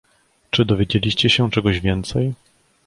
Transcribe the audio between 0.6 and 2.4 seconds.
dowiedzieliście się czegoś więcej?"